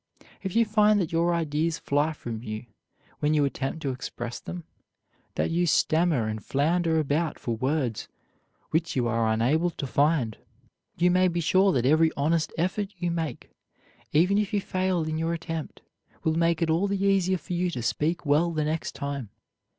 [0.41, 2.65] If you find that your ideas fly from you
[3.19, 4.63] when you attempt to express them,
[5.35, 8.07] that you stammer and flounder about for words
[8.71, 10.39] which you are unable to find,
[10.97, 13.51] you may be sure that every honest effort you make,
[14.11, 15.83] even if you fail in your attempt,
[16.23, 19.29] will make it all the easier for you to speak well the next time.